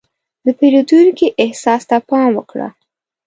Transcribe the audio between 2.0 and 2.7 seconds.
پام وکړه.